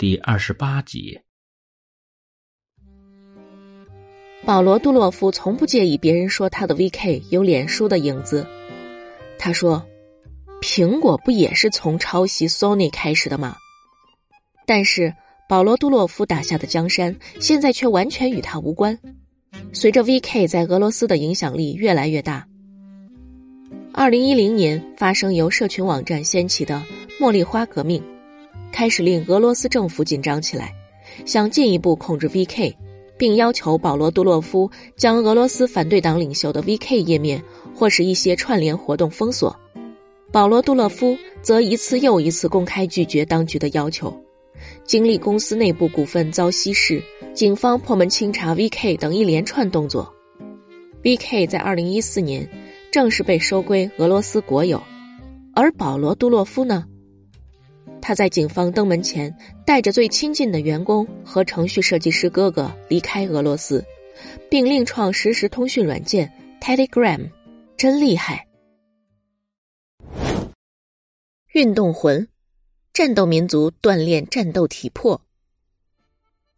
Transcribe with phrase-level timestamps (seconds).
[0.00, 1.20] 第二十八集。
[4.46, 8.46] 保罗·杜洛夫从不介意别人说他的 VK 有脸书的影子。
[9.38, 9.86] 他说
[10.62, 13.54] ：“苹果不也是从抄袭 Sony 开始的吗？”
[14.64, 15.14] 但是
[15.46, 18.98] 保罗·杜洛夫打下的江山，现在却完全与他无关。
[19.74, 22.48] 随着 VK 在俄罗斯的影响力越来越大，
[23.92, 26.82] 二零一零年发生由社群网站掀起的
[27.20, 28.02] 茉莉花革命。
[28.72, 30.74] 开始令俄罗斯政府紧张起来，
[31.26, 32.74] 想进一步控制 VK，
[33.18, 37.42] 并要求保罗·杜洛夫将俄罗斯反对党领袖的 VK 页面
[37.74, 39.54] 或是一些串联活动封锁。
[40.32, 44.16] 保罗·杜洛夫则一次又一次公开拒绝当局的要求。
[44.84, 47.02] 经历公司内部股份遭稀释、
[47.34, 50.12] 警方破门清查 VK 等一连串动作
[51.02, 52.48] ，VK 在2014年
[52.92, 54.80] 正式被收归俄罗斯国有。
[55.54, 56.84] 而保罗·杜洛夫呢？
[58.10, 59.32] 他在警方登门前，
[59.64, 63.84] 带着最亲近的员工和程序设计师哥哥离开俄罗斯，
[64.50, 66.28] 并另创实时通讯软件
[66.60, 67.30] Telegram，
[67.76, 68.48] 真厉害！
[71.52, 72.26] 运动魂，
[72.92, 75.22] 战斗民族锻炼战斗体魄。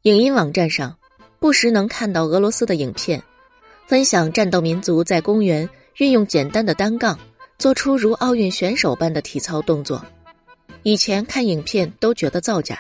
[0.04, 0.96] 影音网站上，
[1.38, 3.22] 不时能看到俄罗斯的影片，
[3.86, 7.18] 分享战斗民族在公园运用简单的单杠，
[7.58, 10.02] 做出如奥运选手般的体操动作。
[10.82, 12.78] 以前看影片都觉得造假，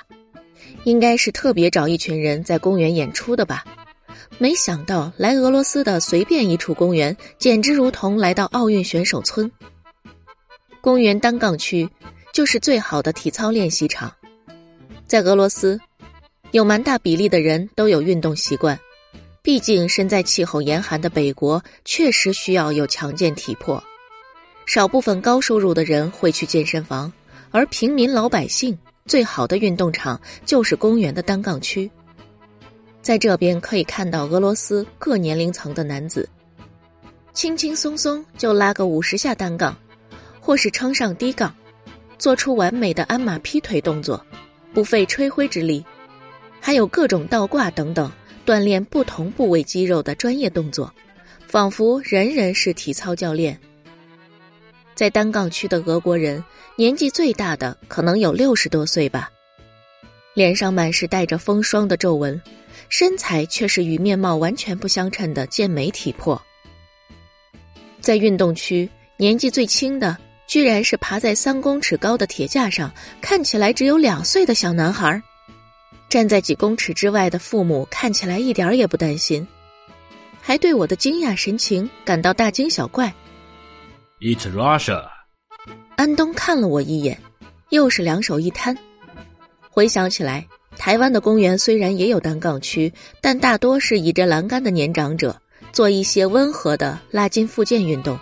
[0.84, 3.64] 应该是特别找一群人在公园演出的吧。
[4.38, 9.50] 没想到来俄罗斯的随便一处公园，简直如同来到奥运选手村。
[10.80, 11.88] 公园单杠区
[12.32, 14.12] 就是最好的体操练习场。
[15.06, 15.78] 在俄罗斯，
[16.50, 18.76] 有蛮大比例的人都有运动习惯，
[19.42, 23.82] 毕竟身在气候严寒的北国，确实需要有强健体魄。
[24.66, 27.12] 少部分高收入的人会去健身房。
[27.52, 31.88] 而平民老百姓最好的运动场就是公园的单杠区，
[33.02, 36.28] 在这边可以看到俄罗斯各年龄层的男子，
[37.34, 39.76] 轻轻松松就拉个五十下单杠，
[40.40, 41.54] 或是撑上低杠，
[42.18, 44.24] 做出完美的鞍马劈腿动作，
[44.72, 45.84] 不费吹灰之力，
[46.58, 48.10] 还有各种倒挂等等
[48.46, 50.90] 锻炼不同部位肌肉的专业动作，
[51.46, 53.60] 仿佛人人是体操教练。
[54.94, 56.42] 在单杠区的俄国人，
[56.76, 59.30] 年纪最大的可能有六十多岁吧，
[60.34, 62.40] 脸上满是带着风霜的皱纹，
[62.88, 66.40] 身材却是与面貌完全不相称的健美体魄。
[68.00, 70.16] 在运动区，年纪最轻的
[70.46, 75.22] 居然是爬在三公尺高的铁架上，看起来只有两岁的小男孩。
[76.08, 79.48] 站在几公尺之外的父母看起来一点也不担心，
[80.42, 83.14] 还对我的惊讶神情感到大惊小怪。
[84.22, 85.02] It's Russia。
[85.96, 87.20] 安东看了我一眼，
[87.70, 88.78] 又是两手一摊。
[89.68, 90.46] 回想起来，
[90.76, 95.36] 台湾的公园虽然也有单杠区，但大多是倚着栏杆的年长者
[95.72, 98.16] 做一些温和的拉筋复健运动。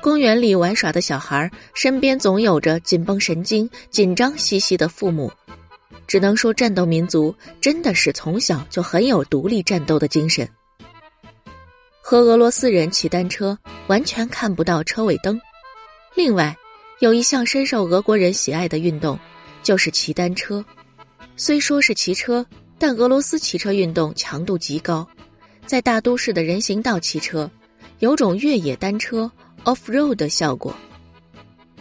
[0.00, 5.28] 公园里玩耍的小孩身边总有着紧绷神经、紧张兮兮的父母。
[6.06, 10.48] 只能说，战斗民族真的是从小就很有独立战斗的精神。
[12.08, 13.58] 和俄罗斯人骑单车
[13.88, 15.40] 完全看不到车尾灯。
[16.14, 16.56] 另外，
[17.00, 19.18] 有一项深受俄国人喜爱的运动，
[19.60, 20.64] 就是骑单车。
[21.36, 22.46] 虽说是骑车，
[22.78, 25.04] 但俄罗斯骑车运动强度极高，
[25.66, 27.50] 在大都市的人行道骑车，
[27.98, 29.28] 有种越野单车
[29.64, 30.72] off road 的效果。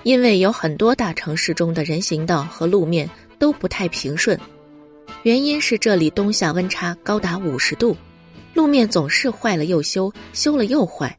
[0.02, 3.08] 因为有很多大城市中的人行道和路面
[3.38, 4.40] 都不太平顺，
[5.22, 7.96] 原因是这里冬夏温差高达五十度。
[8.66, 11.16] 路面总是坏了又修，修了又坏。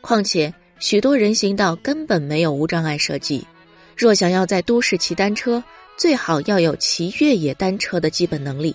[0.00, 3.46] 况且许多人行道根本没有无障碍设计。
[3.96, 5.62] 若想要在都市骑单车，
[5.96, 8.74] 最好要有骑越野单车的基本能力。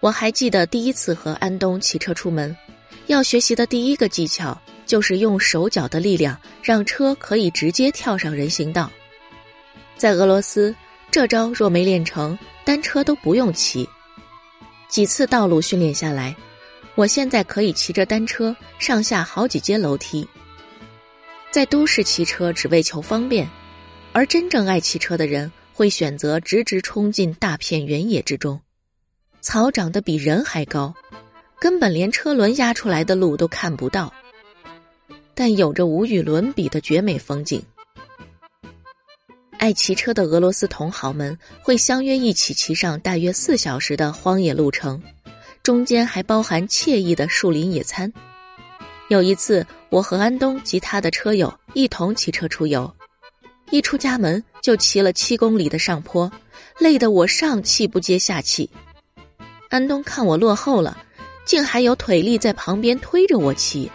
[0.00, 2.56] 我还记得第一次和安东骑车出门，
[3.08, 8.90] 要学习的第一个技巧就是用手脚的力量让车可以直接跳上人行道。
[9.98, 10.74] 在俄罗斯，
[11.10, 13.86] 这招若没练成，单车都不用骑。
[14.88, 16.34] 几次道路训练下来，
[16.94, 20.26] 我现在可以骑着单车上下好几阶楼梯。
[21.50, 23.48] 在都市骑车只为求方便，
[24.12, 28.60] 而真正爱骑车的人会选择直直冲进大片原野之中。
[29.40, 30.94] 草长得比人还高，
[31.60, 34.12] 根本连车轮压出来的路都看不到，
[35.34, 37.62] 但有着无与伦比的绝美风景。
[39.66, 45.02] 爱骑车的俄罗斯同好们会相约一起骑上大约四小时的荒野路程，
[45.60, 48.12] 中间还包含惬意的树林野餐。
[49.08, 52.88] 有一次，我和安东及他的车友一同骑车出游，
[53.72, 56.30] 一出家门就骑了七公里的上坡，
[56.78, 58.70] 累得我上气不接下气。
[59.68, 60.96] 安东看我落后了，
[61.44, 63.90] 竟还有腿力在旁边推着我骑。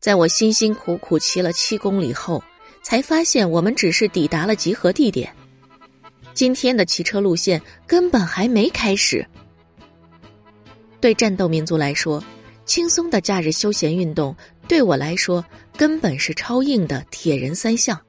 [0.00, 2.42] 在我辛辛苦苦骑了七公里后，
[2.88, 5.30] 才发现我们只是抵达了集合地点。
[6.32, 9.22] 今天的骑车路线根本还没开始。
[10.98, 12.24] 对战斗民族来说，
[12.64, 14.34] 轻松的假日休闲运动，
[14.66, 15.44] 对我来说
[15.76, 18.00] 根本是超硬的铁人三项。